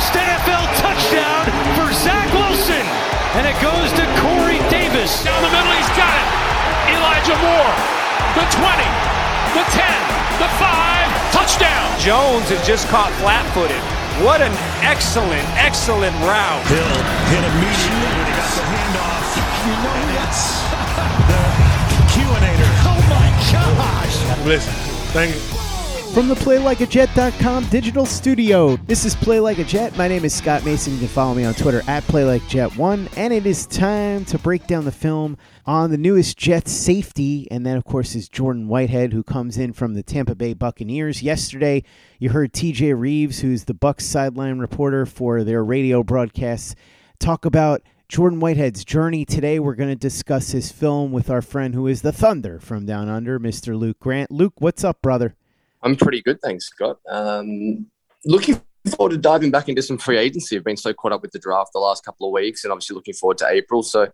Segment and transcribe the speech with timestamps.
[0.00, 1.44] First NFL touchdown
[1.76, 2.88] for Zach Wilson.
[3.36, 5.12] And it goes to Corey Davis.
[5.20, 6.28] Down the middle, he's got it.
[6.96, 7.74] Elijah Moore.
[8.32, 8.80] The 20,
[9.52, 9.84] the 10,
[10.40, 11.36] the 5.
[11.36, 11.84] Touchdown.
[12.00, 13.76] Jones is just caught flat-footed.
[14.24, 16.64] What an excellent, excellent route.
[16.72, 16.96] Hill
[17.28, 19.26] hit immediately when he got the handoff.
[19.68, 20.64] You know that's
[21.28, 22.72] the Q-inator.
[22.88, 24.16] Oh my gosh.
[24.48, 24.72] Listen,
[25.12, 25.59] thank you.
[26.14, 29.96] From the PlayLikeAJet.com digital studio, this is Play Like a Jet.
[29.96, 30.94] My name is Scott Mason.
[30.94, 33.16] You can follow me on Twitter at PlayLikeJet1.
[33.16, 37.46] And it is time to break down the film on the newest Jets safety.
[37.52, 41.22] And that, of course, is Jordan Whitehead, who comes in from the Tampa Bay Buccaneers.
[41.22, 41.84] Yesterday,
[42.18, 46.74] you heard TJ Reeves, who's the Bucs sideline reporter for their radio broadcasts,
[47.20, 49.24] talk about Jordan Whitehead's journey.
[49.24, 52.84] Today, we're going to discuss his film with our friend who is the Thunder from
[52.84, 53.78] Down Under, Mr.
[53.78, 54.32] Luke Grant.
[54.32, 55.36] Luke, what's up, brother?
[55.82, 56.98] I'm pretty good, thanks, Scott.
[57.08, 57.86] Um,
[58.24, 60.56] looking forward to diving back into some free agency.
[60.56, 62.94] I've been so caught up with the draft the last couple of weeks, and obviously
[62.94, 63.82] looking forward to April.
[63.82, 64.08] So,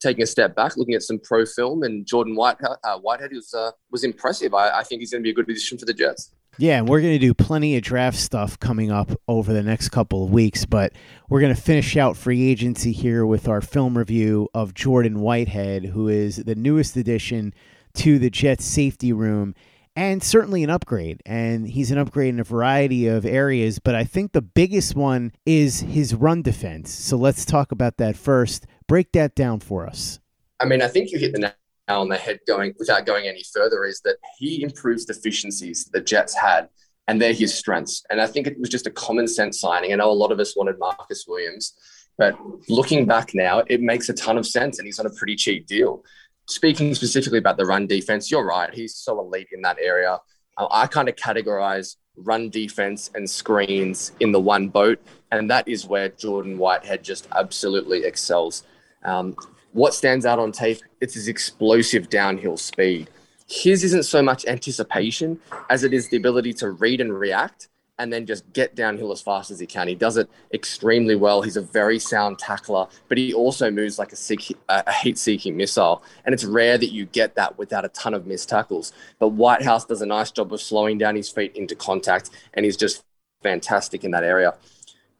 [0.00, 3.52] taking a step back, looking at some pro film, and Jordan White, uh, Whitehead was
[3.54, 4.54] uh, was impressive.
[4.54, 6.32] I, I think he's going to be a good addition for the Jets.
[6.58, 9.90] Yeah, and we're going to do plenty of draft stuff coming up over the next
[9.90, 10.92] couple of weeks, but
[11.28, 15.86] we're going to finish out free agency here with our film review of Jordan Whitehead,
[15.86, 17.54] who is the newest addition
[17.94, 19.54] to the Jets safety room
[20.00, 21.22] and certainly an upgrade.
[21.26, 25.32] And he's an upgrade in a variety of areas, but I think the biggest one
[25.44, 26.90] is his run defense.
[26.90, 28.66] So let's talk about that first.
[28.88, 30.18] Break that down for us.
[30.58, 31.52] I mean, I think you hit the nail
[31.88, 33.84] on the head going without going any further.
[33.84, 36.70] Is that he improves deficiencies the Jets had,
[37.06, 38.02] and they're his strengths.
[38.08, 39.92] And I think it was just a common sense signing.
[39.92, 41.74] I know a lot of us wanted Marcus Williams,
[42.16, 42.38] but
[42.70, 45.66] looking back now, it makes a ton of sense, and he's on a pretty cheap
[45.66, 46.04] deal.
[46.50, 48.74] Speaking specifically about the run defense, you're right.
[48.74, 50.18] He's so elite in that area.
[50.58, 54.98] Uh, I kind of categorize run defense and screens in the one boat,
[55.30, 58.64] and that is where Jordan Whitehead just absolutely excels.
[59.04, 59.36] Um,
[59.74, 60.80] what stands out on tape?
[61.00, 63.10] It's his explosive downhill speed.
[63.48, 65.38] His isn't so much anticipation
[65.70, 67.68] as it is the ability to read and react
[68.00, 69.86] and then just get downhill as fast as he can.
[69.86, 71.42] He does it extremely well.
[71.42, 76.02] He's a very sound tackler, but he also moves like a, seek, a heat-seeking missile.
[76.24, 78.92] And it's rare that you get that without a ton of missed tackles.
[79.18, 82.76] But Whitehouse does a nice job of slowing down his feet into contact, and he's
[82.76, 83.04] just
[83.42, 84.54] fantastic in that area.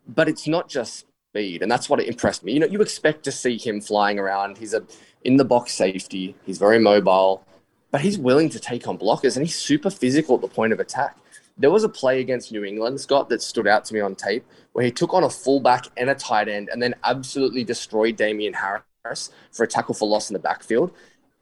[0.08, 2.52] But it's not just speed, and that's what impressed me.
[2.54, 4.58] You know, you expect to see him flying around.
[4.58, 4.82] He's a
[5.22, 6.34] in the box safety.
[6.46, 7.44] He's very mobile,
[7.90, 10.80] but he's willing to take on blockers, and he's super physical at the point of
[10.80, 11.18] attack.
[11.60, 14.46] There was a play against New England, Scott, that stood out to me on tape
[14.72, 18.54] where he took on a fullback and a tight end and then absolutely destroyed Damien
[18.54, 20.90] Harris for a tackle for loss in the backfield.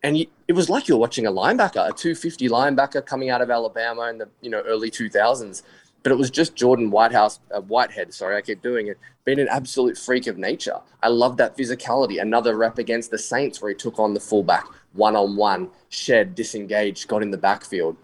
[0.03, 3.50] And you, it was like you're watching a linebacker, a 250 linebacker coming out of
[3.50, 5.62] Alabama in the you know early 2000s.
[6.03, 8.12] but it was just Jordan Whitehouse, uh, Whitehead.
[8.12, 8.99] Sorry, I keep doing it.
[9.25, 10.81] Being an absolute freak of nature.
[11.00, 12.21] I love that physicality.
[12.21, 16.35] Another rep against the Saints where he took on the fullback one on one, shed,
[16.35, 17.97] disengaged, got in the backfield.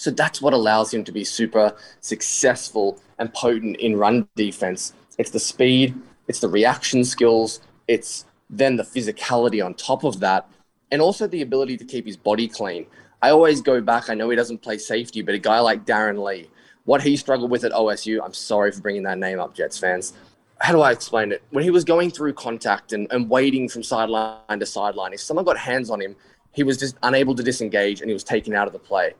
[0.00, 4.94] So that's what allows him to be super successful and potent in run defense.
[5.18, 5.94] It's the speed,
[6.26, 10.48] it's the reaction skills, it's then the physicality on top of that,
[10.90, 12.86] and also the ability to keep his body clean.
[13.20, 16.24] I always go back, I know he doesn't play safety, but a guy like Darron
[16.24, 16.48] Lee,
[16.86, 20.14] what he struggled with at OSU, I'm sorry for bringing that name up, Jets fans.
[20.62, 21.42] How do I explain it?
[21.50, 25.44] When he was going through contact and, and waiting from sideline to sideline, if someone
[25.44, 26.16] got hands on him,
[26.52, 29.12] he was just unable to disengage and he was taken out of the play.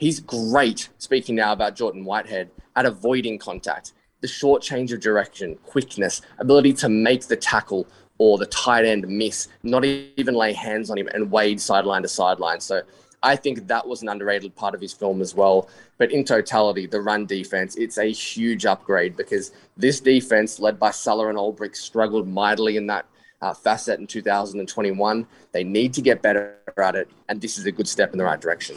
[0.00, 3.92] He's great, speaking now about Jordan Whitehead, at avoiding contact.
[4.22, 7.86] The short change of direction, quickness, ability to make the tackle
[8.16, 12.08] or the tight end miss, not even lay hands on him and wade sideline to
[12.08, 12.60] sideline.
[12.60, 12.80] So
[13.22, 15.68] I think that was an underrated part of his film as well.
[15.98, 20.92] But in totality, the run defense, it's a huge upgrade because this defense, led by
[20.92, 23.04] Saleh and Ulbrich, struggled mightily in that
[23.42, 25.26] uh, facet in 2021.
[25.52, 28.24] They need to get better at it, and this is a good step in the
[28.24, 28.76] right direction.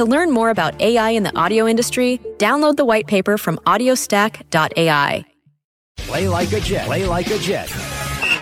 [0.00, 5.24] To learn more about AI in the audio industry, download the white paper from audiostack.ai.
[5.98, 6.86] Play like a Jet.
[6.86, 7.70] Play like a Jet.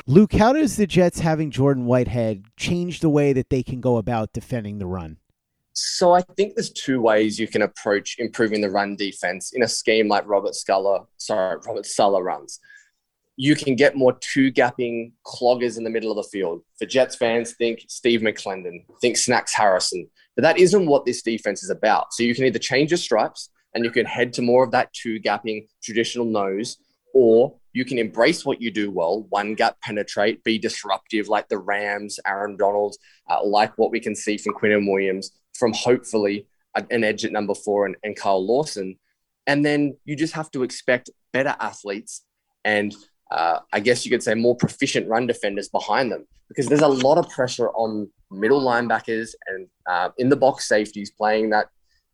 [0.07, 3.97] Luke, how does the Jets having Jordan Whitehead change the way that they can go
[3.97, 5.17] about defending the run?
[5.73, 9.69] So I think there's two ways you can approach improving the run defense in a
[9.69, 12.61] scheme like Robert Sculler, sorry, Robert Saleh runs.
[13.35, 16.63] You can get more two gapping cloggers in the middle of the field.
[16.79, 20.09] For Jets fans, think Steve McLendon, think Snacks Harrison.
[20.39, 22.15] But that isn't what this defense is about.
[22.15, 24.93] So you can either change your stripes and you can head to more of that
[24.93, 26.77] two gapping traditional nose,
[27.13, 31.59] or you can embrace what you do well, one gap penetrate, be disruptive like the
[31.59, 32.95] Rams, Aaron Donald,
[33.29, 37.57] uh, like what we can see from Quinnen Williams, from hopefully an edge at number
[37.57, 38.97] four and, and Carl Lawson.
[39.49, 42.23] And then you just have to expect better athletes
[42.65, 42.95] and
[43.31, 46.89] uh, I guess you could say more proficient run defenders behind them because there's a
[46.89, 51.67] lot of pressure on middle linebackers and uh, in the box safeties playing that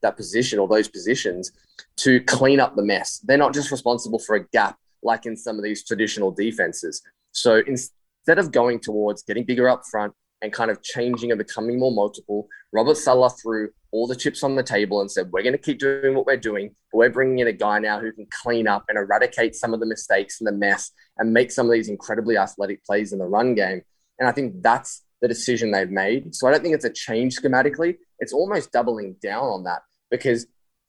[0.02, 1.50] that position or those positions
[1.96, 3.20] to clean up the mess.
[3.24, 7.02] They're not just responsible for a gap like in some of these traditional defenses.
[7.32, 10.12] So instead of going towards getting bigger up front
[10.42, 14.56] and kind of changing and becoming more multiple, Robert Saleh threw all the chips on
[14.56, 17.38] the table and said, We're going to keep doing what we're doing, but we're bringing
[17.38, 20.46] in a guy now who can clean up and eradicate some of the mistakes and
[20.46, 23.82] the mess and make some of these incredibly athletic plays in the run game.
[24.18, 26.34] And I think that's the decision they've made.
[26.34, 27.96] So I don't think it's a change schematically.
[28.18, 30.46] It's almost doubling down on that because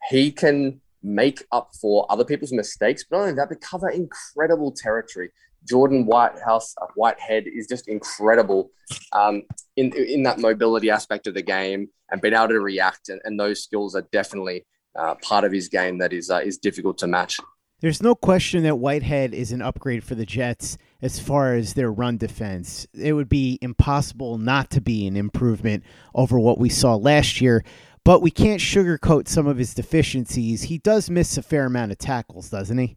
[0.09, 4.71] he can make up for other people's mistakes, but not only that, but cover incredible
[4.71, 5.29] territory.
[5.65, 8.71] Jordan Whitehouse, uh, Whitehead is just incredible
[9.11, 9.43] um,
[9.75, 13.39] in in that mobility aspect of the game and being able to react, and, and
[13.39, 17.07] those skills are definitely uh, part of his game that is uh, is difficult to
[17.07, 17.39] match.
[17.81, 21.91] There's no question that Whitehead is an upgrade for the Jets as far as their
[21.91, 22.87] run defense.
[22.93, 27.65] It would be impossible not to be an improvement over what we saw last year,
[28.05, 30.63] but we can't sugarcoat some of his deficiencies.
[30.63, 32.95] He does miss a fair amount of tackles, doesn't he?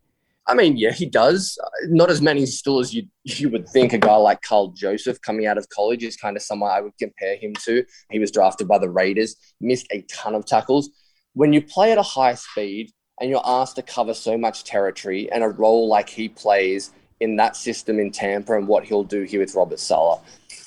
[0.49, 1.59] I mean, yeah, he does.
[1.63, 3.93] Uh, not as many still as you you would think.
[3.93, 6.97] A guy like Karl Joseph coming out of college is kind of someone I would
[6.99, 7.85] compare him to.
[8.11, 10.91] He was drafted by the Raiders, missed a ton of tackles.
[11.35, 12.91] When you play at a high speed
[13.21, 17.37] and you're asked to cover so much territory and a role like he plays in
[17.37, 20.21] that system in Tampa and what he'll do here with Robert Saleh,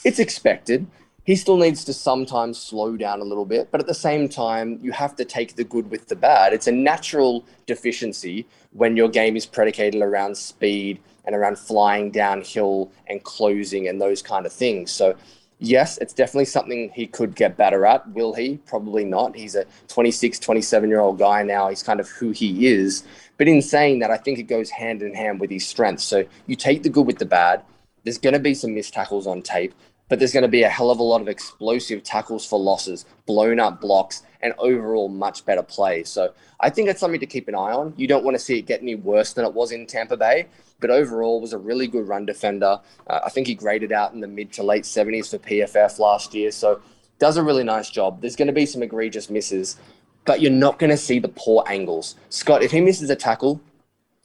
[0.04, 0.86] it's expected
[1.24, 4.80] he still needs to sometimes slow down a little bit, but at the same time,
[4.82, 6.52] you have to take the good with the bad.
[6.52, 12.92] It's a natural deficiency when your game is predicated around speed and around flying downhill
[13.08, 14.90] and closing and those kind of things.
[14.90, 15.16] So,
[15.60, 18.10] yes, it's definitely something he could get better at.
[18.10, 18.58] Will he?
[18.66, 19.36] Probably not.
[19.36, 21.70] He's a 26, 27 year old guy now.
[21.70, 23.04] He's kind of who he is.
[23.38, 26.04] But in saying that, I think it goes hand in hand with his strengths.
[26.04, 27.62] So, you take the good with the bad.
[28.04, 29.76] There's going to be some missed tackles on tape
[30.12, 33.06] but there's going to be a hell of a lot of explosive tackles for losses,
[33.26, 36.04] blown up blocks, and overall much better play.
[36.04, 37.94] So I think it's something to keep an eye on.
[37.96, 40.48] You don't want to see it get any worse than it was in Tampa Bay,
[40.82, 42.82] but overall was a really good run defender.
[43.08, 46.34] Uh, I think he graded out in the mid to late 70s for PFF last
[46.34, 46.52] year.
[46.52, 46.82] So
[47.18, 48.20] does a really nice job.
[48.20, 49.78] There's going to be some egregious misses,
[50.26, 52.16] but you're not going to see the poor angles.
[52.28, 53.62] Scott, if he misses a tackle,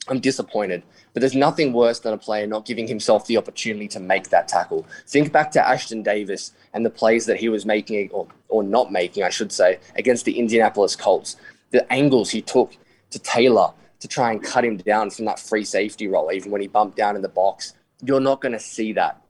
[0.09, 0.83] I'm disappointed.
[1.13, 4.49] But there's nothing worse than a player not giving himself the opportunity to make that
[4.49, 4.87] tackle.
[5.07, 8.93] Think back to Ashtyn Davis and the plays that he was making, or, or not
[8.93, 11.37] making, I should say, against the Indianapolis Colts.
[11.71, 12.77] The angles he took
[13.11, 16.61] to Taylor to try and cut him down from that free safety role, even when
[16.61, 17.75] he bumped down in the box.
[18.03, 19.23] You're not going to see that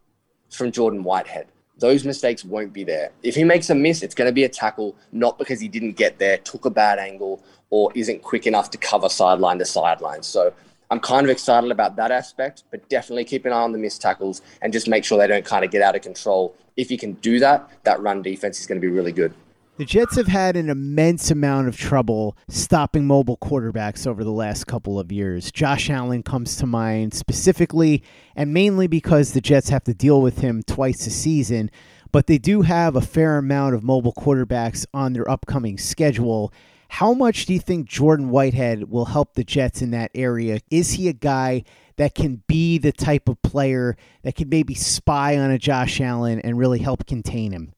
[0.51, 1.47] from Jordan Whitehead.
[1.79, 3.13] Those mistakes won't be there.
[3.23, 5.93] If he makes a miss, it's going to be a tackle, not because he didn't
[5.93, 10.23] get there, took a bad angle, or isn't quick enough to cover sideline to sideline.
[10.23, 10.55] So
[10.91, 14.01] I'm kind of excited about that aspect, but definitely keep an eye on the missed
[14.01, 16.55] tackles and just make sure they don't kind of get out of control.
[16.77, 19.35] If you can do that, that run defense is going to be really good.
[19.79, 24.67] The Jets have had an immense amount of trouble stopping mobile quarterbacks over the last
[24.67, 25.53] couple of years.
[25.53, 28.03] Josh Allen comes to mind specifically,
[28.35, 31.71] and mainly because the Jets have to deal with him twice a season.
[32.11, 36.55] But they do have a fair amount of mobile quarterbacks on their upcoming schedule.
[36.89, 40.61] How much do you think Jordan Whitehead will help the Jets in that area?
[40.71, 41.65] Is he a guy
[41.97, 46.41] that can be the type of player that can maybe spy on a Josh Allen
[46.41, 47.73] and really help contain him?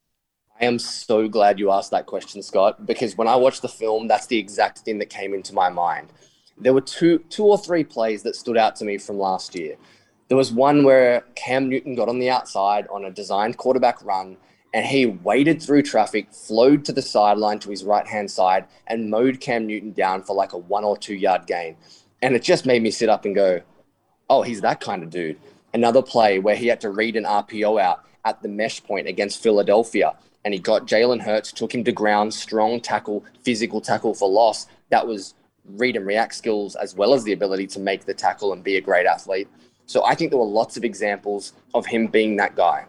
[0.61, 4.09] I am so glad you asked that question, Scott, because when I watched the film,
[4.09, 6.09] that's the exact thing that came into my mind.
[6.57, 9.77] There were two, two or three plays that stood out to me from last year.
[10.27, 14.37] There was one where Cam Newton got on the outside on a designed quarterback run
[14.75, 19.11] and he waded through traffic, flowed to the sideline to his right hand side, and
[19.11, 21.77] mowed Cam Newton down for like a one or two yard gain.
[22.21, 23.61] And it just made me sit up and go,
[24.29, 25.39] oh, he's that kind of dude.
[25.73, 29.43] Another play where he had to read an RPO out at the mesh point against
[29.43, 34.29] Philadelphia, and he got Jalen Hurts, took him to ground, strong tackle, physical tackle for
[34.29, 34.67] loss.
[34.91, 35.35] That was
[35.65, 38.77] read and react skills as well as the ability to make the tackle and be
[38.77, 39.49] a great athlete.
[39.87, 42.87] So I think there were lots of examples of him being that guy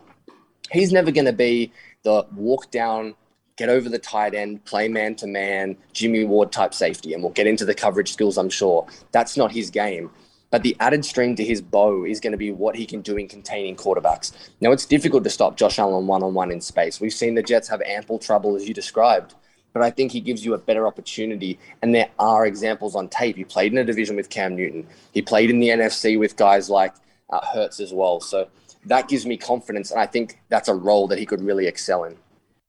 [0.72, 1.72] he's never going to be
[2.04, 3.16] the walk down,
[3.58, 7.14] get over the tight end, play man to man, Jimmy Ward type safety.
[7.14, 8.88] And we'll get into the coverage skills, I'm sure.
[9.12, 10.10] That's not his game.
[10.52, 13.18] But the added string to his bow is going to be what he can do
[13.18, 14.32] in containing quarterbacks.
[14.62, 17.00] Now, it's difficult to stop Josh Allen one on one in space.
[17.00, 19.36] We've seen the Jets have ample trouble, as you described.
[19.74, 21.60] But I think he gives you a better opportunity.
[21.84, 23.36] And there are examples on tape.
[23.36, 26.70] He played in a division with Cam Newton, he played in the NFC with guys
[26.70, 26.96] like
[27.30, 28.20] uh, Hurts as well.
[28.20, 28.48] So
[28.90, 29.92] that gives me confidence.
[29.92, 32.18] And I think that's a role that he could really excel in.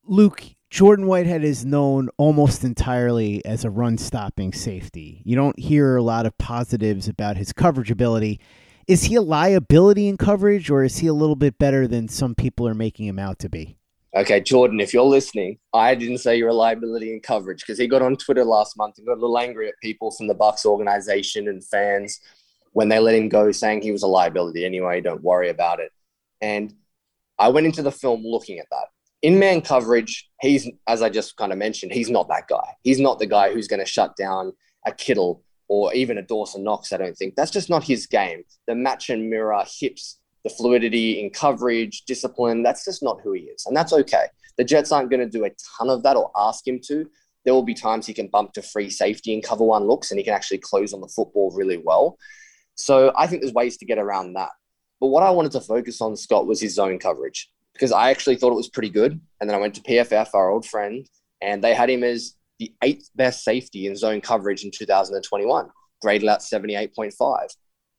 [0.05, 5.21] Luke, Jordan Whitehead is known almost entirely as a run stopping safety.
[5.25, 8.39] You don't hear a lot of positives about his coverage ability.
[8.87, 12.35] Is he a liability in coverage, or is he a little bit better than some
[12.35, 13.77] people are making him out to be?
[14.15, 17.87] Okay, Jordan, if you're listening, I didn't say you're a liability in coverage because he
[17.87, 20.65] got on Twitter last month and got a little angry at people from the Bucs
[20.65, 22.19] organization and fans
[22.73, 24.99] when they let him go, saying he was a liability anyway.
[24.99, 25.91] Don't worry about it.
[26.41, 26.73] And
[27.39, 28.87] I went into the film looking at that.
[29.21, 32.75] In man coverage, he's, as I just kind of mentioned, he's not that guy.
[32.83, 34.53] He's not the guy who's going to shut down
[34.85, 37.35] a Kittle or even a Dawson Knox, I don't think.
[37.35, 38.43] That's just not his game.
[38.67, 43.43] The match and mirror, hips, the fluidity in coverage, discipline, that's just not who he
[43.43, 43.65] is.
[43.65, 44.25] And that's okay.
[44.57, 47.09] The Jets aren't going to do a ton of that or ask him to.
[47.45, 50.19] There will be times he can bump to free safety and cover one looks and
[50.19, 52.17] he can actually close on the football really well.
[52.75, 54.49] So I think there's ways to get around that.
[55.01, 58.35] But what I wanted to focus on, Scott, was his zone coverage because I actually
[58.35, 59.19] thought it was pretty good.
[59.39, 61.09] And then I went to PFF, our old friend,
[61.41, 65.69] and they had him as the eighth best safety in zone coverage in 2021.
[66.01, 67.55] graded out 78.5.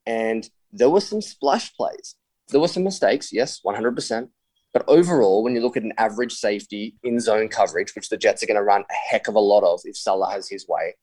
[0.07, 2.15] And there were some splash plays.
[2.49, 4.29] There were some mistakes, yes, 100%.
[4.73, 8.43] But overall, when you look at an average safety in zone coverage, which the Jets
[8.43, 10.95] are going to run a heck of a lot of if Saleh has his way,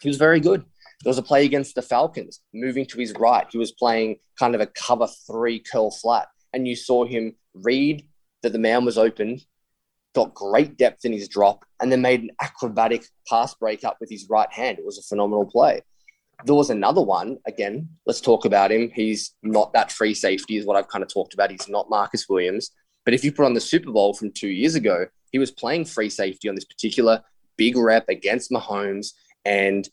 [0.00, 0.64] he was very good.
[1.04, 3.46] There was a play against the Falcons, moving to his right.
[3.50, 6.28] He was playing kind of a cover three curl flat.
[6.52, 8.06] And you saw him read
[8.42, 9.40] that the man was open,
[10.14, 14.28] got great depth in his drop, and then made an acrobatic pass breakup with his
[14.28, 14.78] right hand.
[14.78, 15.82] It was a phenomenal play.
[16.44, 17.38] There was another one.
[17.46, 18.90] Again, let's talk about him.
[18.92, 21.50] He's not that free safety, is what I've kind of talked about.
[21.50, 22.70] He's not Marcus Williams.
[23.04, 25.84] But if you put on the Super Bowl from two years ago, he was playing
[25.84, 27.22] free safety on this particular
[27.56, 29.12] big rep against Mahomes
[29.44, 29.88] and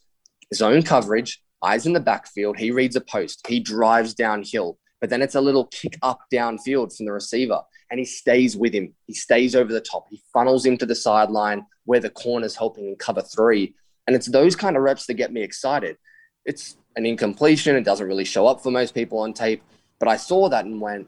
[0.53, 2.57] zone coverage, eyes in the backfield.
[2.57, 6.95] He reads a post, he drives downhill, but then it's a little kick up downfield
[6.95, 7.61] from the receiver
[7.91, 8.93] and he stays with him.
[9.05, 10.07] He stays over the top.
[10.09, 13.75] He funnels him to the sideline where the corner's helping him cover three.
[14.07, 15.97] And it's those kind of reps that get me excited.
[16.45, 17.75] It's an incompletion.
[17.75, 19.63] It doesn't really show up for most people on tape.
[19.99, 21.07] But I saw that and went,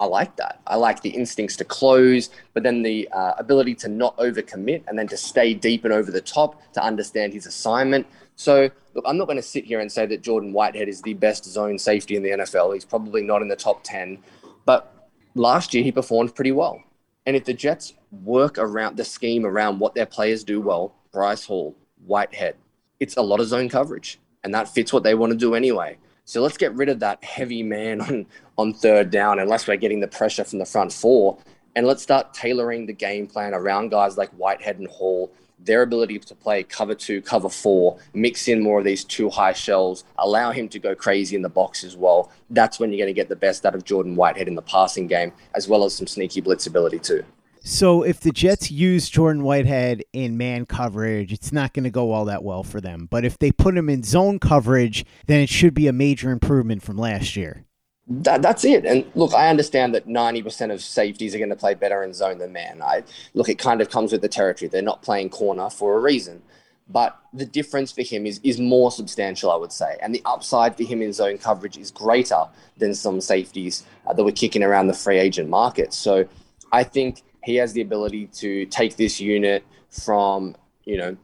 [0.00, 0.60] I like that.
[0.66, 4.96] I like the instincts to close, but then the uh, ability to not overcommit and
[4.96, 8.06] then to stay deep and over the top to understand his assignment.
[8.38, 11.14] So, look, I'm not going to sit here and say that Jordan Whitehead is the
[11.14, 12.72] best zone safety in the NFL.
[12.72, 14.16] He's probably not in the top 10,
[14.64, 16.80] but last year he performed pretty well.
[17.26, 21.44] And if the Jets work around the scheme around what their players do well, Bryce
[21.44, 21.74] Hall,
[22.06, 22.54] Whitehead,
[23.00, 25.98] it's a lot of zone coverage, and that fits what they want to do anyway.
[26.24, 28.26] So let's get rid of that heavy man on,
[28.56, 31.38] on third down, unless we're getting the pressure from the front four.
[31.74, 36.18] And let's start tailoring the game plan around guys like Whitehead and Hall, their ability
[36.18, 40.50] to play cover two, cover four, mix in more of these two high shells, allow
[40.52, 42.30] him to go crazy in the box as well.
[42.50, 45.06] That's when you're going to get the best out of Jordan Whitehead in the passing
[45.06, 47.24] game, as well as some sneaky blitz ability too.
[47.60, 52.12] So if the Jets use Jordan Whitehead in man coverage, it's not going to go
[52.12, 53.06] all that well for them.
[53.10, 56.82] But if they put him in zone coverage, then it should be a major improvement
[56.82, 57.64] from last year.
[58.10, 58.86] That, that's it.
[58.86, 62.38] And look, I understand that 90% of safeties are going to play better in zone
[62.38, 62.80] than man.
[62.82, 64.68] I look, it kind of comes with the territory.
[64.68, 66.42] They're not playing corner for a reason.
[66.90, 69.98] But the difference for him is is more substantial, I would say.
[70.00, 72.44] And the upside for him in zone coverage is greater
[72.78, 75.92] than some safeties uh, that were kicking around the free agent market.
[75.92, 76.26] So
[76.72, 81.16] I think he has the ability to take this unit from, you know,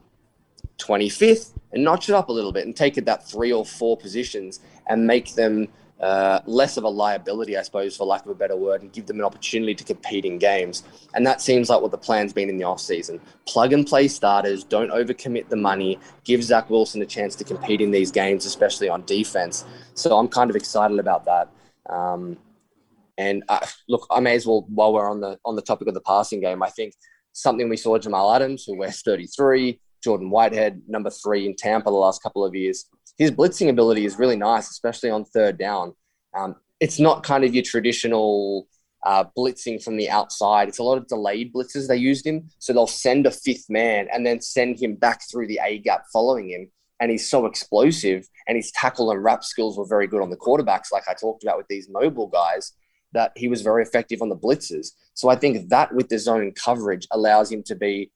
[0.78, 3.96] 25th and notch it up a little bit and take it that three or four
[3.96, 5.68] positions and make them
[6.04, 9.06] uh, less of a liability, I suppose, for lack of a better word, and give
[9.06, 10.82] them an opportunity to compete in games.
[11.14, 13.20] And that seems like what the plan's been in the offseason.
[13.46, 17.80] Plug and play starters, don't overcommit the money, give Zach Wilson a chance to compete
[17.80, 19.64] in these games, especially on defense.
[19.94, 21.48] So I'm kind of excited about that.
[21.88, 22.36] Um,
[23.16, 25.94] and uh, look, I may as well, while we're on the on the topic of
[25.94, 26.92] the passing game, I think
[27.32, 31.96] something we saw Jamal Adams, who wears 33, Jordan Whitehead, number three in Tampa the
[31.96, 32.84] last couple of years.
[33.16, 35.94] His blitzing ability is really nice, especially on third down.
[36.36, 38.66] Um, it's not kind of your traditional
[39.04, 40.68] uh, blitzing from the outside.
[40.68, 42.48] It's a lot of delayed blitzes they used him.
[42.58, 46.04] So they'll send a fifth man and then send him back through the A gap
[46.12, 46.70] following him.
[47.00, 50.36] And he's so explosive, and his tackle and wrap skills were very good on the
[50.36, 52.72] quarterbacks, like I talked about with these mobile guys
[53.12, 54.92] that he was very effective on the blitzes.
[55.14, 58.10] So I think that with the zone coverage allows him to be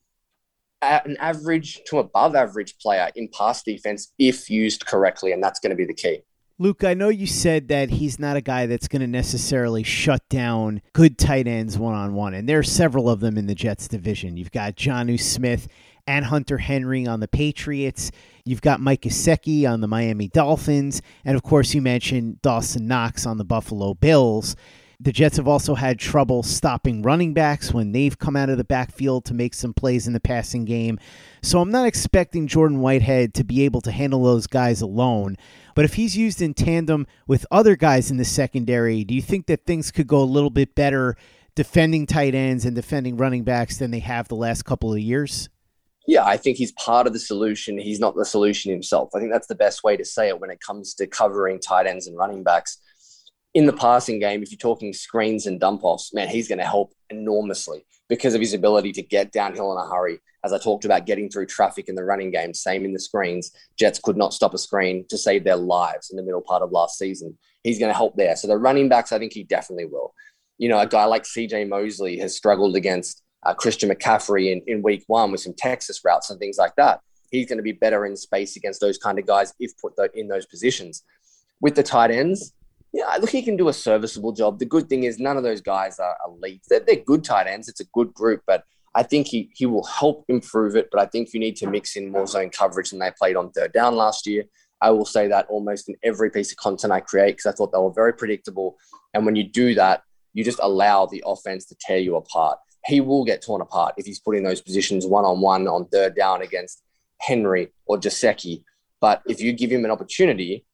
[0.83, 5.71] an average to above average player in pass defense if used correctly, and that's going
[5.71, 6.21] to be the key.
[6.61, 10.29] Luke, I know you said that he's not a guy that's going to necessarily shut
[10.29, 13.55] down good tight ends one on one, and there are several of them in the
[13.55, 14.37] Jets division.
[14.37, 15.69] You've got Jonnu Smith
[16.09, 18.11] and Hunter Henry on the Patriots.
[18.45, 23.25] You've got Mike Gesicki on the Miami Dolphins, and of course, you mentioned Dawson Knox
[23.25, 24.57] on the Buffalo Bills.
[25.01, 28.65] The Jets have also had trouble stopping running backs when they've come out of the
[28.65, 30.99] backfield to make some plays in the passing game.
[31.41, 35.37] So I'm not expecting Jordan Whitehead to be able to handle those guys alone.
[35.77, 39.47] But if he's used in tandem with other guys in the secondary, do you think
[39.47, 41.17] that things could go a little bit better
[41.55, 45.49] defending tight ends and defending running backs than they have the last couple of years?
[46.09, 47.79] Yeah, I think he's part of the solution.
[47.79, 49.11] He's not the solution himself.
[49.15, 51.87] I think that's the best way to say it when it comes to covering tight
[51.87, 52.79] ends and running backs
[53.59, 56.65] in the passing game, if you're talking screens and dump offs, man, he's going to
[56.65, 60.21] help enormously because of his ability to get downhill in a hurry.
[60.45, 63.51] As I talked about getting through traffic in the running game, same in the screens.
[63.77, 66.71] Jets could not stop a screen to save their lives in the middle part of
[66.71, 67.37] last season.
[67.65, 68.37] He's going to help there.
[68.37, 70.15] So the running backs, I think he definitely will.
[70.59, 74.83] You know, a guy like CJ Mosley has struggled against uh, Christian McCaffrey in, in
[74.83, 77.01] week one with some Texas routes and things like that.
[77.33, 80.29] He's going to be better in space against those kind of guys if put in
[80.29, 81.03] those positions.
[81.61, 82.55] With the tight ends,
[82.93, 84.59] yeah, look, he can do a serviceable job.
[84.59, 86.63] The good thing is none of those guys are elite.
[86.69, 87.69] They're, they're good tight ends.
[87.69, 90.89] It's a good group, but I think he he will help improve it.
[90.91, 93.51] But I think you need to mix in more zone coverage than they played on
[93.51, 94.45] third down last year.
[94.81, 97.73] I will say that almost in every piece of content I create because I thought
[97.73, 98.77] they were very predictable.
[99.13, 102.59] And when you do that, you just allow the offense to tear you apart.
[102.87, 105.89] He will get torn apart if he's put in those positions one on one on
[105.89, 106.83] third down against
[107.21, 108.63] Henry or Gesicki.
[109.01, 110.65] But if you give him an opportunity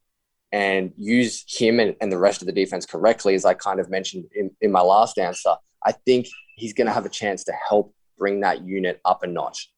[0.55, 3.91] and use him and, and the rest of the defense correctly, as I kind of
[3.91, 7.53] mentioned in, in my last answer, I think he's going to have a chance to
[7.69, 9.73] help bring that unit up a notch.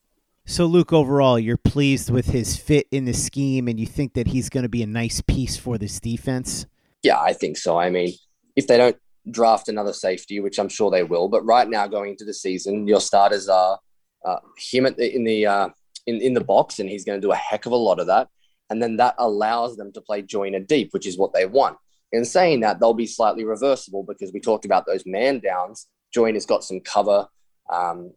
[0.44, 4.26] So, Luke, overall, you're pleased with his fit in the scheme and you think that
[4.26, 6.66] he's going to be a nice piece for this defense?
[7.02, 7.78] Yeah, I think so.
[7.78, 8.12] I mean,
[8.54, 8.96] if they don't
[9.30, 12.86] draft another safety, which I'm sure they will, but right now going into the season,
[12.86, 13.78] your starters are
[14.26, 15.68] uh, him the, in the uh,
[16.06, 18.08] in, in the box, and he's going to do a heck of a lot of
[18.08, 18.28] that.
[18.70, 21.76] And then that allows them to play Joyner deep, which is what they want.
[22.12, 25.88] In saying that, they'll be slightly reversible because we talked about those man downs.
[26.12, 27.26] Joyner's got some cover,
[27.70, 28.12] um,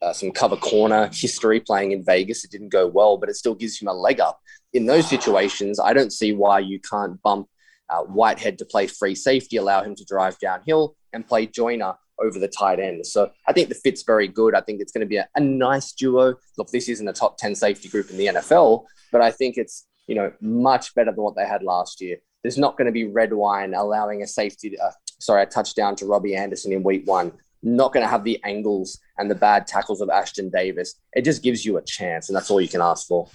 [0.00, 2.44] uh, some cover corner history playing in Vegas.
[2.44, 4.40] It didn't go well, but it still gives him a leg up.
[4.72, 7.48] In those situations, I don't see why you can't bump
[7.88, 12.38] uh, Whitehead to play free safety, allow him to drive downhill, and play Joiner over
[12.38, 13.06] the tight end.
[13.06, 14.54] So I think the fit's very good.
[14.54, 16.34] I think it's going to be a, a nice duo.
[16.56, 19.86] Look, this isn't a top 10 safety group in the NFL, but I think it's,
[20.06, 22.18] you know, much better than what they had last year.
[22.42, 26.06] There's not going to be red wine allowing a safety, uh, sorry, a touchdown to
[26.06, 27.32] Robby Anderson in week one.
[27.62, 30.94] Not going to have the angles and the bad tackles of Ashtyn Davis.
[31.12, 33.28] It just gives you a chance, and that's all you can ask for.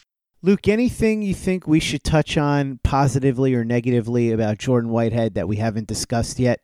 [0.43, 5.47] Luke, anything you think we should touch on positively or negatively about Jordan Whitehead that
[5.47, 6.59] we haven't discussed yet?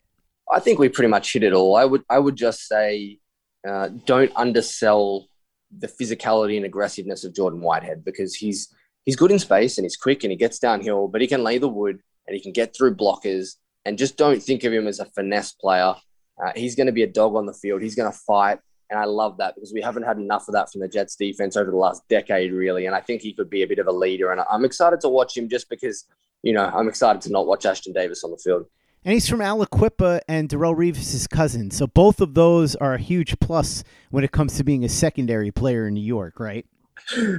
[0.54, 1.76] I think we pretty much hit it all.
[1.76, 3.20] I would I would just say
[3.68, 5.28] uh, don't undersell
[5.76, 8.74] the physicality and aggressiveness of Jordan Whitehead because he's
[9.06, 11.58] he's good in space and he's quick and he gets downhill, but he can lay
[11.58, 13.56] the wood and he can get through blockers.
[13.86, 15.96] And just don't think of him as a finesse player.
[16.42, 17.82] Uh, he's going to be a dog on the field.
[17.82, 18.60] He's going to fight.
[18.90, 21.58] And I love that because we haven't had enough of that from the Jets defense
[21.58, 22.86] over the last decade, really.
[22.86, 24.32] And I think he could be a bit of a leader.
[24.32, 26.06] And I'm excited to watch him just because,
[26.44, 28.68] you know, I'm excited to not watch Ashtyn Davis on the field
[29.06, 31.72] and he's from Aliquippa and Darrelle Revis' cousin.
[31.72, 35.52] So both of those are a huge plus when it comes to being a secondary
[35.52, 36.66] player in New York, right?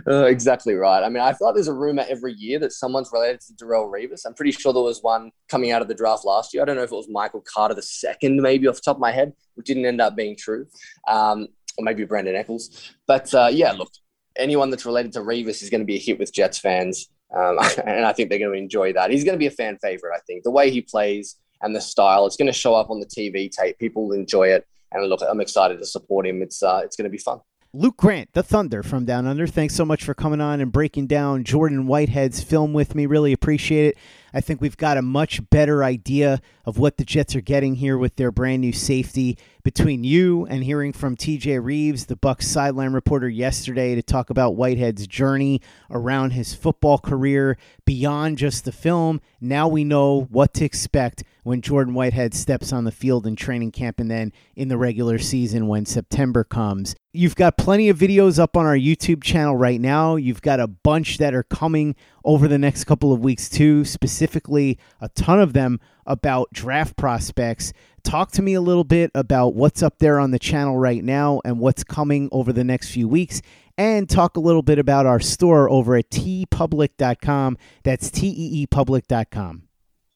[0.07, 1.03] Uh, exactly right.
[1.03, 3.91] I mean, I feel like there's a rumor every year that someone's related to Darrelle
[3.91, 4.27] Revis.
[4.27, 6.63] I'm pretty sure there was one coming out of the draft last year.
[6.63, 9.01] I don't know if it was Michael Carter the second, maybe off the top of
[9.01, 10.67] my head, which didn't end up being true,
[11.09, 11.49] um,
[11.79, 12.93] or maybe Brandin Echols.
[13.07, 13.91] But uh, yeah, look,
[14.37, 17.59] anyone that's related to Revis is going to be a hit with Jets fans, um,
[17.87, 19.11] and I think they're going to enjoy that.
[19.11, 20.15] He's going to be a fan favorite.
[20.15, 22.27] I think the way he plays and the style.
[22.27, 23.79] It's going to show up on the TV tape.
[23.79, 24.67] People will enjoy it.
[24.93, 26.43] And look, I'm excited to support him.
[26.43, 27.41] It's uh, it's going to be fun.
[27.77, 29.49] Luke Grant, the Thunder from Down Under.
[29.49, 33.05] Thanks so much for coming on and breaking down Jordan Whitehead's film with me.
[33.07, 33.99] Really appreciate it.
[34.33, 37.99] I think we've got a much better idea of what the Jets are getting here
[37.99, 39.37] with their brand new safety.
[39.65, 44.57] Between you and hearing from TJ Reeves, the Bucs sideline reporter yesterday to talk about
[44.57, 50.67] Whitehead's journey around his football career beyond just the film, now we know what to
[50.67, 54.77] expect when Jordan Whitehead steps on the field in training camp and then in the
[54.77, 56.95] regular season when September comes.
[57.13, 60.17] You've got plenty of videos up on our YouTube channel right now.
[60.17, 64.79] You've got a bunch that are coming over the next couple of weeks, too, specifically
[65.01, 67.73] a ton of them about draft prospects.
[68.05, 71.41] Talk to me a little bit about what's up there on the channel right now
[71.45, 73.43] and what's coming over the next few weeks
[73.77, 77.59] and talk a little bit about our store over at teepublic.com.
[77.83, 79.63] That's T E E public.com.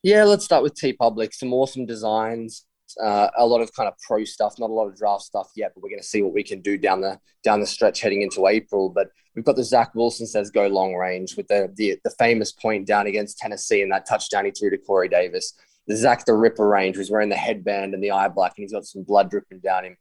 [0.03, 1.35] Yeah, let's start with TeePublic.
[1.35, 2.67] Some awesome designs,
[3.03, 5.73] uh, a lot of kind of pro stuff, not a lot of draft stuff yet,
[5.75, 8.23] but we're going to see what we can do down the down the stretch heading
[8.23, 8.91] into April.
[8.91, 12.53] But we've got the Zach Wilson says go long range with the the, the famous
[12.53, 15.55] point down against Tennessee and that touchdown he threw to Corey Davis.
[15.97, 18.85] Zach the Ripper range, who's wearing the headband and the eye black, and he's got
[18.85, 19.97] some blood dripping down him.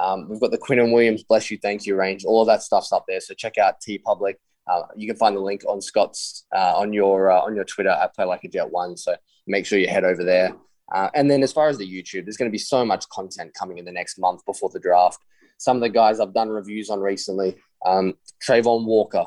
[0.00, 2.24] Um, we've got the Quinnen Williams bless you, thank you range.
[2.24, 3.20] All of that stuff's up there.
[3.20, 4.34] So check out TeePublic.
[4.70, 7.90] Uh, you can find the link on Scott's uh, on your uh, on your Twitter
[7.90, 8.96] at Play Like a Jet One.
[8.96, 10.54] So make sure you head over there.
[10.92, 13.52] Uh, and then as far as the YouTube, there's going to be so much content
[13.54, 15.18] coming in the next month before the draft.
[15.58, 18.14] Some of the guys I've done reviews on recently, um,
[18.46, 19.24] Travon Walker,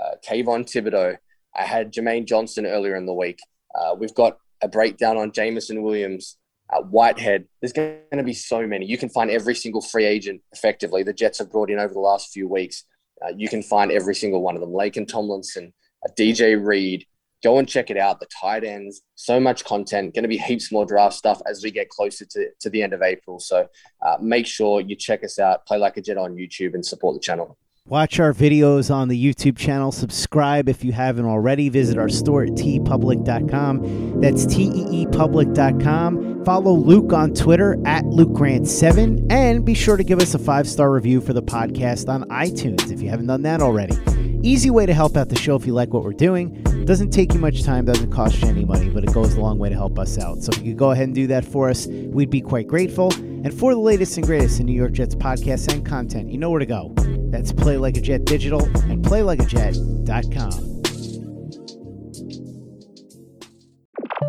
[0.00, 1.16] uh, Kayvon Thibodeaux.
[1.56, 3.40] I had Jermaine Johnson earlier in the week.
[3.74, 6.36] Uh, we've got a breakdown on Jameson Williams,
[6.72, 7.46] uh, Whitehead.
[7.60, 8.86] There's going to be so many.
[8.86, 12.00] You can find every single free agent effectively the Jets have brought in over the
[12.00, 12.84] last few weeks.
[13.24, 14.70] Uh, you can find every single one of them.
[14.70, 15.72] Laken Tomlinson,
[16.06, 17.04] uh, DJ Reed,
[17.42, 18.20] go and check it out.
[18.20, 21.70] The tight ends, so much content, going to be heaps more draft stuff as we
[21.70, 23.38] get closer to, to the end of April.
[23.38, 23.66] So
[24.02, 27.14] uh, make sure you check us out, Play Like a Jet on YouTube, and support
[27.14, 27.58] the channel.
[27.86, 29.90] Watch our videos on the YouTube channel.
[29.90, 31.68] Subscribe if you haven't already.
[31.70, 34.20] Visit our store at teepublic.com.
[34.20, 36.44] That's teepublic.com.
[36.44, 39.32] Follow Luke on Twitter at LukeGrant7.
[39.32, 42.92] And be sure to give us a five star review for the podcast on iTunes
[42.92, 43.98] if you haven't done that already.
[44.42, 46.62] Easy way to help out the show if you like what we're doing.
[46.84, 49.58] Doesn't take you much time, doesn't cost you any money, but it goes a long
[49.58, 50.42] way to help us out.
[50.42, 53.12] So if you could go ahead and do that for us, we'd be quite grateful.
[53.14, 56.50] And for the latest and greatest in New York Jets podcasts and content, you know
[56.50, 56.94] where to go.
[57.30, 60.70] That's Play Like a Jet Digital and PlayLikeAJet.com.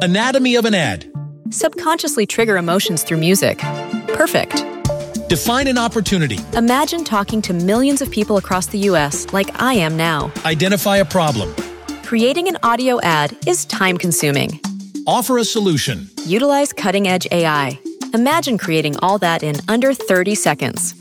[0.04, 1.12] Anatomy of an ad.
[1.50, 3.60] Subconsciously trigger emotions through music.
[4.08, 4.66] Perfect.
[5.28, 6.38] Define an opportunity.
[6.54, 9.32] Imagine talking to millions of people across the U.S.
[9.34, 10.32] like I am now.
[10.46, 11.54] Identify a problem.
[12.04, 14.60] Creating an audio ad is time consuming.
[15.08, 16.10] Offer a solution.
[16.26, 17.80] Utilize cutting edge AI.
[18.14, 21.01] Imagine creating all that in under 30 seconds.